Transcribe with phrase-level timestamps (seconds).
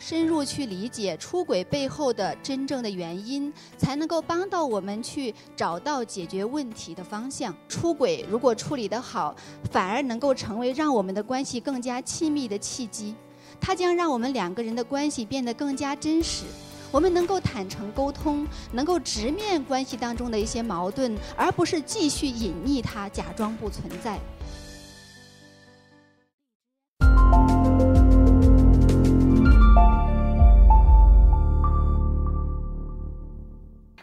[0.00, 7.54] 深入去理解出轨背后的真正的原因，才能够帮到我们去找到解决问题的方向。
[7.68, 9.36] 出轨如果处理得好，
[9.70, 13.14] 反而能够成为让我们的关系更加亲密的契机。
[13.60, 16.44] 它将让我们两个人的关系变得更加真实。
[16.90, 24.18] 我们能够坦诚沟通，能够直面关系当中的一些矛盾，而不是继续隐匿它，假装不存在。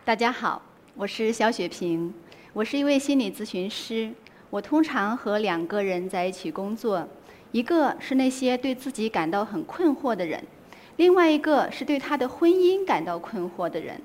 [0.07, 0.61] 大家好，
[0.95, 2.13] 我是肖雪萍，
[2.53, 4.09] 我是一位心理咨询师。
[4.49, 7.05] 我通常和两个人在一起工作，
[7.51, 10.41] 一个是那些对自己感到很困惑的人，
[10.95, 13.99] 另外一个是对他的婚姻感到困惑的人。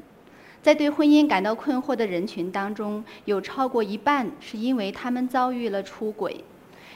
[0.61, 6.42] 在对婚姻感到困惑的人群当中，有超过一半是因为他们遭遇了出轨，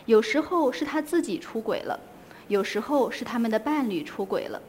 [0.07, 2.01] 有时候是他自己出轨了，
[2.49, 4.61] 有时候是他们的伴侣出轨了。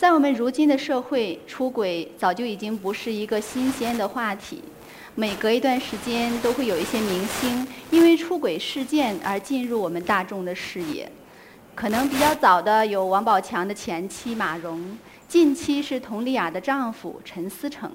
[0.00, 4.64] 在我们如今的社会，出轨早就已经不是一个新鲜的话题。
[5.14, 11.12] 每隔一段时间，都会有一些明星因为出轨事件而进入我们大众的视野。
[11.74, 14.96] 可能比较早的有王宝强的前妻马蓉，
[15.28, 17.92] 近期是佟丽娅的丈夫陈思诚。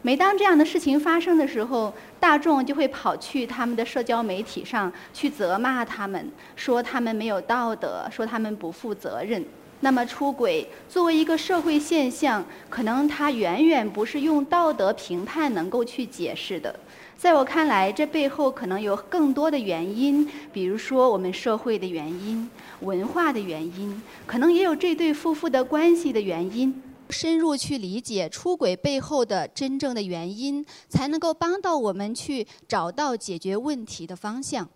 [0.00, 9.44] 每当这样的事情发生的时候，大众就会跑去他们的社交媒体上去责骂他们，说他们没有道德，说他们不负责任。
[9.80, 16.74] 那么，出轨作为一个社会现象，可能它远远不是用道德评判能够去解释的。
[17.16, 22.48] 在我看来，这背后可能有更多的原因，比如说我们社会的原因、
[22.80, 26.82] 文化的原因，可能也有这对夫妇的关系的原因。
[27.10, 34.68] 深入去理解出轨背后的真正的原因，才能够帮到我们去找到解决问题的方向。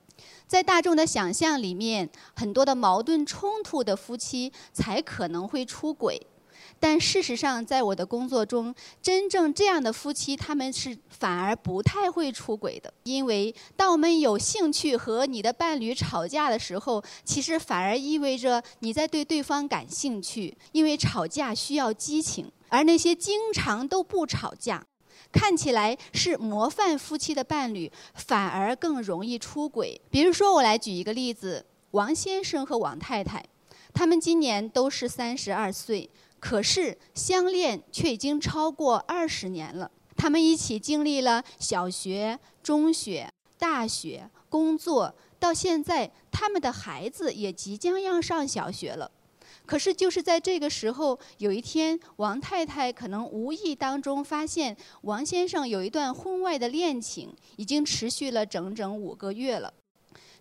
[0.46, 6.20] 在大众的想象里面，很多的矛盾冲突的夫妻才可能会出轨，
[6.78, 12.92] 但事实上，在我的工作中，真正这样的夫妻，他们是反而不太会出轨的。
[13.04, 24.84] 因为当我们有兴趣和你的伴侣吵架的时候，其实反而意味着你在对对方感兴趣，因为吵架需要激情，而那些经常都不吵架。
[25.34, 30.00] 看起来是模范夫妻的伴侣，反而更容易出轨。
[30.08, 33.44] 比如说，我来举一个例子：王先生和王太太，
[33.92, 36.08] 他们今年都是三十二岁，
[36.38, 39.90] 可是相恋却已经超过二十年了。
[40.16, 43.28] 他们一起经历了小学、中学、
[43.58, 49.10] 大学、工作，到现在，他们的孩子也即将要上小学了。
[49.66, 59.72] 可是，就是在这个时候，有一天，王太太可能无意当中发现王先生有一段婚外的恋情，已经持续了整整五个月了。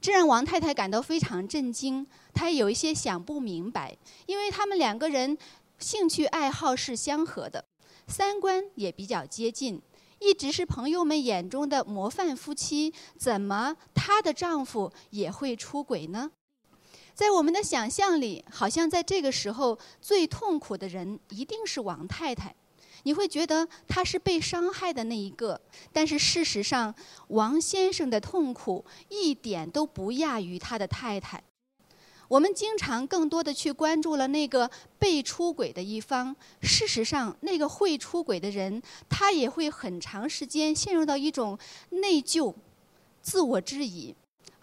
[0.01, 5.37] 这让王太太感到非常震惊，她有一些想不明白，因为他们两个人
[5.79, 7.63] 兴趣爱好是相合的，
[8.07, 9.81] 三观也比较接近，
[10.19, 16.29] 一直是朋友们眼中的模范夫妻，怎么她的丈夫也会出轨呢？
[17.13, 22.55] 在我们的想象里，好像在这个时候最痛苦的人一定是王太太，
[23.03, 25.61] 你会觉得她是被伤害的那一个。
[25.91, 26.93] 但是事实上，
[27.27, 31.41] 王先生的痛苦一点都不亚于他的太太。
[32.29, 41.59] 我们经常更多的去关注了那个被出轨的一方，事实上，那个会出轨的人，他也会很长时间陷入到一种
[41.89, 42.51] 内疚、
[43.21, 44.15] 自我质疑。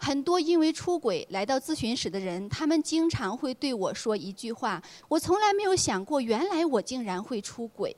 [0.03, 7.95] 很多因为出轨来到咨询室的人，他们经常会对我说一句话：“我从来没有想过，原来我竟然会出轨。”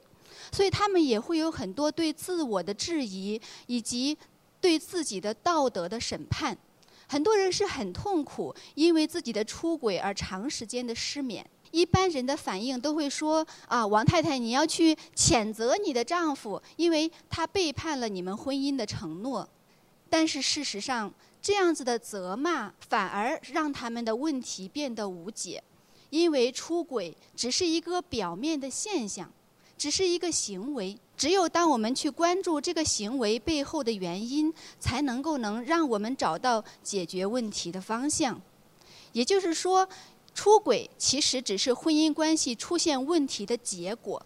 [0.51, 4.17] 所以他们也会有很多对自我的质疑，以及
[4.59, 6.57] 对自己的道德的审判。
[7.07, 11.45] 很多人是很痛苦，因为自己的出轨而长时间的失眠。
[11.71, 19.47] 一般人的反应都会说：“啊，王太太，你要去谴责你的丈夫，因为他背叛了你们婚姻的承诺。”
[20.09, 21.11] 但是事实上，
[21.43, 25.61] 这样子的责骂反而让他们的问题变得无解，
[26.09, 29.29] 因为出轨只是一个表面的现象，
[29.77, 30.97] 只是一个行为。
[31.17, 38.41] 只有当我们去关注这个行为背后的原因，才能够能让我们找到解决问题的方向。
[39.11, 39.87] 也就是说，
[40.33, 44.25] 出轨其实只是婚姻关系出现问题的结果，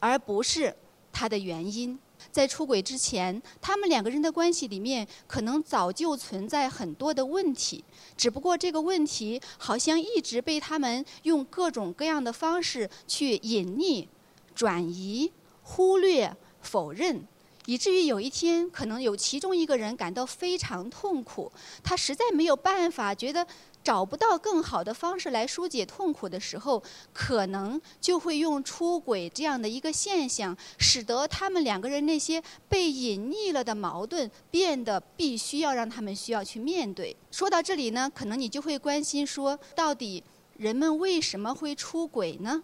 [0.00, 0.76] 而不是
[1.12, 1.98] 它的原因。
[2.30, 7.84] 在出轨之前，他们两个人的关系里面可能早就存在很多的问题，
[8.16, 14.06] 只不过这个问题好像一直被他们用各种各样的方式去隐匿、
[14.54, 15.32] 转移、
[15.62, 17.26] 忽略、否认，
[17.66, 21.50] 以至于有一天，可能有其中一个人感到非常痛苦，
[21.82, 23.46] 他实在没有办法，觉得
[23.82, 26.82] 找不到更好的方式来疏解痛苦的时候，
[27.12, 37.16] 可能就会用出轨这样的一个现象，使得他们两个人那些被隐匿了的矛盾变得必须要让他们需要去面对。
[37.30, 40.22] 说到这里呢，可能你就会关心说，到底
[40.56, 42.62] 人们为什么会出轨呢？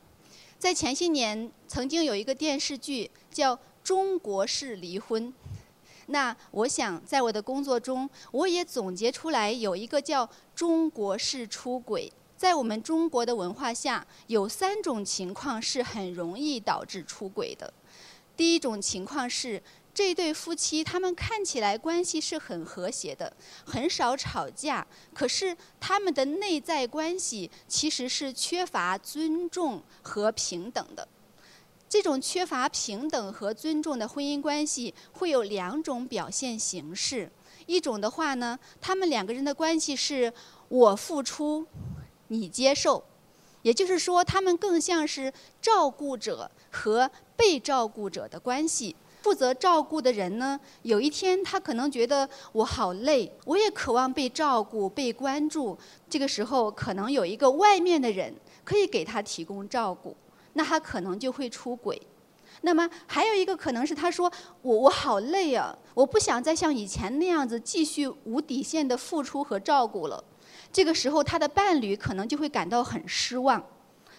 [0.58, 5.28] 在前些年，曾经有一个电视剧叫《中国式离婚》。
[6.06, 12.12] 那我想，在我的工作中，我也总结出来有一个叫“中国式出轨”。
[12.36, 17.72] 在我们中国的文化下，有三种情况是很容易导致出轨的。
[18.36, 19.62] 第一种情况是，
[19.94, 31.08] 这对夫妻他们看起来关系是很和谐的，很少吵架，可是他们的内在关系其实是缺乏尊重和平等的。
[31.88, 37.30] 这种缺乏平等和尊重的婚姻关系会有两种表现形式。
[37.66, 40.32] 一种的话呢，他们两个人的关系是
[40.68, 41.64] 我付出，
[42.28, 43.02] 你接受，
[43.62, 48.94] 也就是说，他们更像是照顾者和被照顾者的关系。
[49.22, 55.76] 负责照顾的人呢，有一天他可能觉得我好累，我也渴望被照顾、被关注。
[56.08, 58.32] 这个时候，可能有一个外面的人
[58.64, 60.16] 可以给他提供照顾。
[60.56, 62.00] 那他可能就会出轨，
[62.62, 64.32] 那么还有一个可能是他说
[64.62, 70.24] 我我好累啊，我不想再像以前那样子继续无底线的付出和照顾了。
[70.72, 73.62] 这个时候他的伴侣可能就会感到很失望，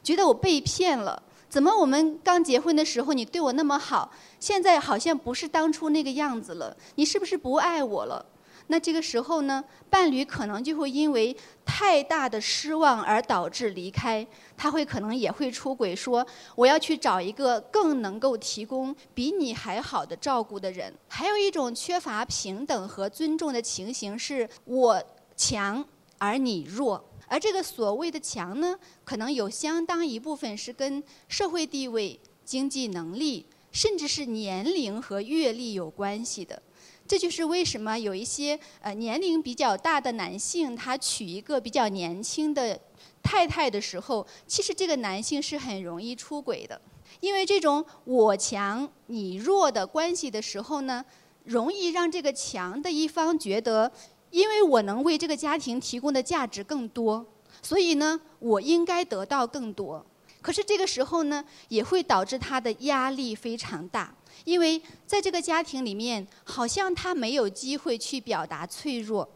[0.04, 1.22] 觉得我被骗了。
[1.50, 6.78] 怎么我们刚结婚的时候你对我那么好，现在好像不是当初那个样子了？
[6.96, 8.24] 你是不是不爱我了？
[8.70, 11.36] 那这个时候呢，伴侣可能就会因为
[11.66, 14.26] 太大的失望而导致离开，
[14.58, 16.26] 他会可能也会出轨，说
[16.56, 20.94] 我要去找一个更能够提供比你还好的照顾的人。
[21.08, 25.02] 还有一种缺乏平等和尊重的情形是，我
[25.36, 25.84] 强
[26.18, 36.62] 而你弱，而这个所谓的强呢，可能有相当一部分是跟社会地位、经济能力，甚至是年龄和阅历有关系的。
[37.08, 42.78] 这就是为什么有一些呃年龄比较大的男性，他娶一个比较年轻的
[43.24, 46.80] 太太的时候，其实这个男性是很容易出轨的，
[47.22, 51.04] 因为这种我强你弱的关系的时候呢，
[51.46, 53.90] 容易让这个强的一方觉得，
[54.32, 57.26] 因为我能为这个家庭提供的价值更多，
[57.62, 60.06] 所以呢，我应该得到更多。
[60.48, 64.16] 可是这个时候呢，也会导致他的压力非常大。
[64.46, 69.28] 因为在这个家庭里面，好像他没有机会去表达脆弱。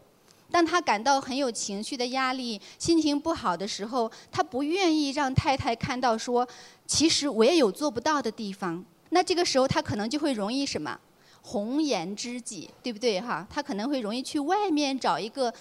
[0.50, 6.48] 当他感到很有情绪的压力、心情不好的时候，他不愿意让太太看到说，
[6.86, 8.82] 其实我也有做不到的地方。
[9.10, 10.98] 那这个时候，他可能就会容易什么？
[11.42, 13.46] 红颜知己，对不对哈？
[13.50, 15.52] 他可能会容易去外面找一个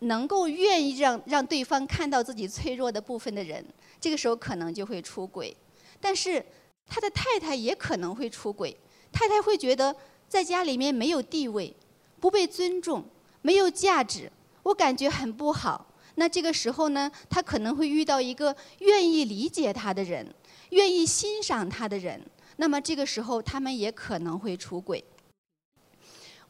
[0.00, 3.64] 能够愿意让让对方看到自己脆弱的部分的人。
[4.00, 5.56] 这个时候可能就会出轨，
[6.00, 6.44] 但是。
[6.92, 8.76] 他的太太也可能会出轨，
[9.12, 9.94] 太太会觉得
[10.26, 11.72] 在家里面没有地位，
[12.18, 13.04] 不被尊重，
[13.42, 14.28] 没有价值，
[14.64, 15.86] 我感觉很不好。
[16.16, 20.34] 那这个时候呢，他可能会遇到一个愿意理解他的人，
[20.70, 22.20] 愿意欣赏他的人。
[22.56, 25.04] 那么这个时候，他们也可能会出轨。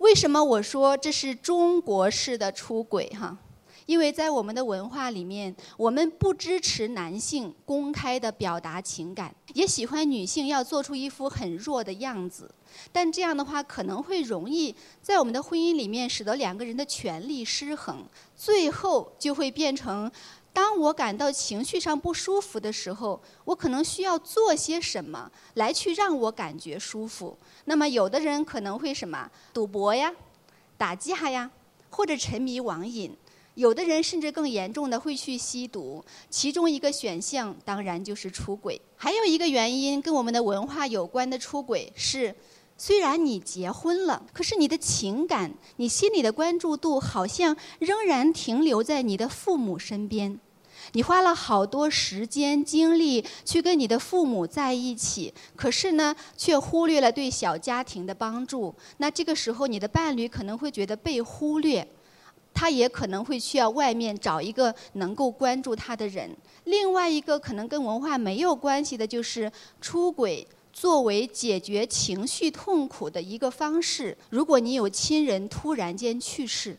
[0.01, 3.07] 为什么我说这是中国式的出轨？
[3.11, 3.37] 哈？
[3.85, 12.51] 因为在我们的文化里面，我们不支持男性公开的表达情感，也喜欢女性要做出一副很弱的样子。
[12.91, 18.03] 但这样的话，可能会容易在我们的婚姻里面，使得两个人的权力失衡，
[18.35, 20.11] 最后就会变成：
[20.53, 27.37] 当我感到情绪上不舒服的时候，我可能需要做些什么来去让我感觉舒服。
[27.67, 29.31] 那么，有的人可能会什么？
[29.53, 30.13] 赌博呀，
[30.77, 31.51] 打架呀，
[31.89, 33.17] 或者沉迷网瘾。
[33.55, 38.81] 有的人甚至更严重的会去吸毒，其中一个选项当然就是出轨。
[38.97, 42.35] 还有一个原因跟我们的文化有关的出轨是，
[42.83, 50.41] 虽然你结婚了，可是你的情感、你心里的关注度好像仍然停留在你的父母身边。
[50.93, 58.75] 你花了好多时间精力去跟你的父母在一起，可是呢，却忽略了对小家庭的帮助。
[58.97, 61.87] 那这个时候，你的伴侣可能会觉得被忽略。
[62.55, 66.35] 他也可能会需要外面找一个能够关注他的人。
[66.65, 70.45] 另外一个可能跟文化没有关系的，就是出轨
[70.81, 74.17] 作为解决情绪痛苦的一个方式。
[74.31, 76.75] 如果你有亲人突然间去世，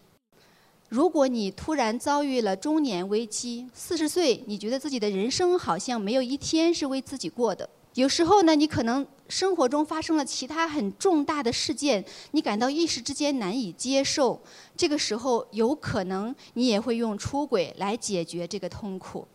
[0.89, 14.41] 如果你突然遭遇了中年危机，四十岁，你觉得自己的人生好像没有一天是为自己过的，有时候呢，你可能生活中发生了其他很重大的事件，你感到一时之间难以接受。
[14.75, 19.27] 这个时候，有可能你也会用出轨来解决这个痛苦。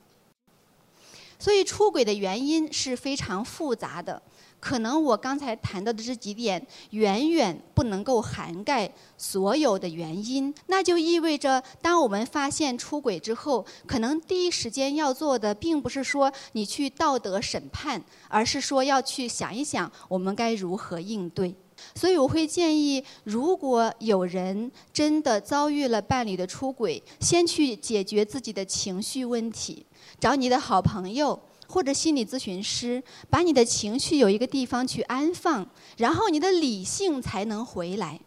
[1.39, 4.21] 所以，出轨的原因是非常复杂的。
[4.59, 10.53] 可能我刚才谈到的这几点，远远不能够涵盖所有的原因。
[10.67, 21.55] 那就意味着，当我们发现出轨之后，可能第一时间要做的，并不是说你去道德审判，而是说要去想一想，我们该如何应对。
[21.95, 29.85] 所以，我会建议，如果有人真的遭遇了伴侣的出轨，先去解决自己的情绪问题，
[30.19, 31.41] 找你的好朋友。
[31.69, 38.21] 或者心理咨询师，把你的情绪有一个地方去安放，然后你的理性才能回来，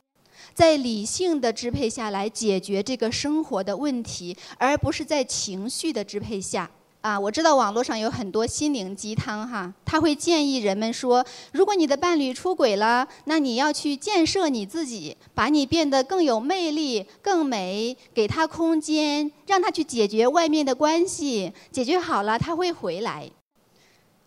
[0.54, 6.70] 在理性的支配下来解决这个生活的问题，而不是在情绪的支配下。
[7.02, 23.32] 啊，我知道网络上有很多心灵鸡汤哈，他会建议人们说，如果你的伴侣出轨了，那你要去建设你自己，把你变得更有魅力、更美，给他空间，让他去解决外面的关系，解决好了他会回来，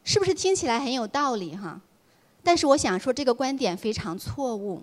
[0.02, 1.82] 是不是听起来很有道理哈？
[2.42, 4.82] 但是我想说，这个观点非常错误。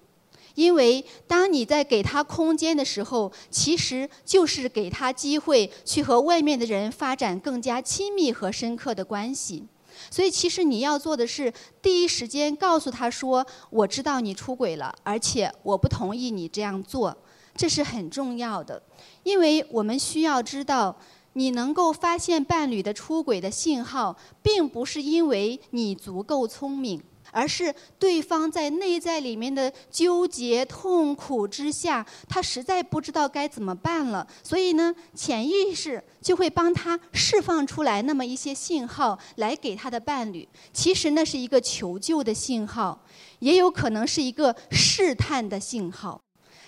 [0.55, 9.65] 因为当你在给他空间的时候，其实就是给他机会去和外面的人发展更加亲密和深刻的关系。
[10.09, 17.15] 所以，其实你要做的是第一时间告诉他说：“我知道你出轨了，而且我不同意你这样做。”
[17.55, 18.81] 这是很重要的，
[19.23, 20.95] 因为我们需要知道，
[21.33, 27.01] 你能够发现伴侣的出轨的信号，并不是因为你足够聪明。
[27.31, 40.47] 而是对方在内在里面的纠结、痛苦之下，他实在不知道该怎么办了，所以呢，潜意识就会帮他释放出来那么一些信号，来给他的伴侣。
[40.73, 43.03] 其实那是一个求救的信号，
[43.39, 46.19] 也有可能是一个试探的信号。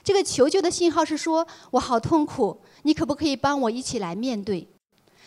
[0.04, 4.68] 这个求救的信号是说：“我好痛苦，你可不可以帮我一起来面对？”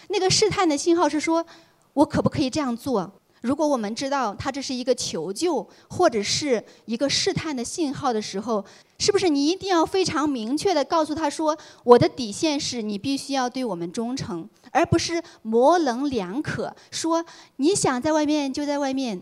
[0.08, 1.46] 那个试探的信号是说
[1.94, 8.64] ：“我可不可以这样做？”如果我们知道他这是一个求救或者是一个试探的信号的时候，
[8.98, 17.22] 是不是你一定要非常明确的告诉他说，我的底线是你必须要对我们忠诚，而不是模棱两可说
[17.56, 19.20] 你想在外面就在外面，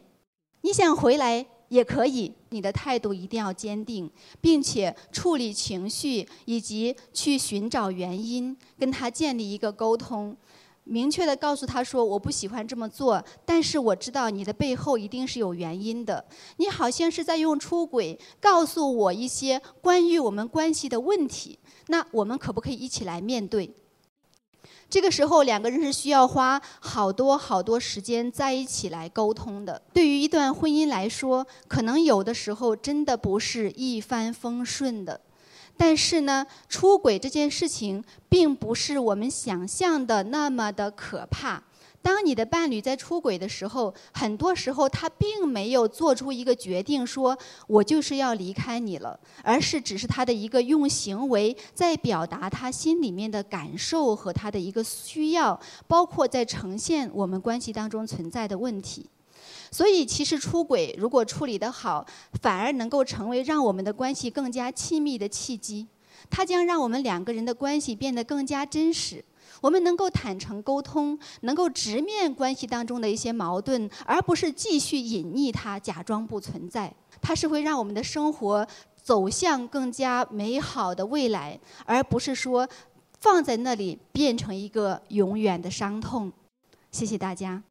[0.60, 4.08] 你想回来也可以，你的态度一定要坚定，
[4.40, 10.36] 并且处理情绪以及去寻找原因，跟他建立一个沟通。
[10.84, 16.24] 明确的告诉他说：“我不喜欢这么做，但是我知道你的背后一定是有原因的。
[16.56, 21.58] 你好像是在用出轨告诉我一些关于我们关系的问题。
[21.86, 23.72] 那我们可不可以一起来面对？
[24.90, 29.80] 这个时候，两个人是需要花好多好多时间在一起来沟通的。
[29.94, 35.20] 对于一段婚姻来说，可能有的时候真的不是一帆风顺的。”
[35.76, 41.62] 但是呢，出轨这件事情并不是我们想象的那么的可怕。
[42.00, 47.38] 当你的伴侣在出轨的时候，很多时候他并没有做出一个决定，说
[47.68, 59.08] 我就是要离开你了，而是只是他的一个用行为在表达他心里面的感受和他的一个需要，包括在呈现我们关系当中存在的问题。
[59.72, 62.06] 所以，其实出轨如果处理得好，
[62.42, 65.88] 反而能够成为让我们的关系更加亲密的契机。
[66.30, 69.24] 它将让我们两个人的关系变得更加真实。
[69.60, 76.92] 我们能够坦诚沟通，能够直面关系当中的一些矛盾，而不是继续隐匿它，假装不存在。
[77.20, 78.66] 它是会让我们的生活
[79.02, 82.68] 走向更加美好的未来，而不是说
[83.20, 86.30] 放在那里变成一个永远的伤痛。
[86.90, 87.62] 谢谢大家。